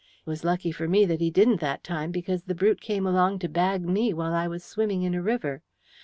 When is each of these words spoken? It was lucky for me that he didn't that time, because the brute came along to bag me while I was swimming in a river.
It 0.25 0.27
was 0.31 0.43
lucky 0.43 0.71
for 0.71 0.87
me 0.87 1.05
that 1.05 1.21
he 1.21 1.29
didn't 1.29 1.59
that 1.61 1.83
time, 1.83 2.09
because 2.09 2.41
the 2.41 2.55
brute 2.55 2.81
came 2.81 3.05
along 3.05 3.37
to 3.37 3.47
bag 3.47 3.83
me 3.83 4.15
while 4.15 4.33
I 4.33 4.47
was 4.47 4.63
swimming 4.63 5.03
in 5.03 5.13
a 5.13 5.21
river. 5.21 5.61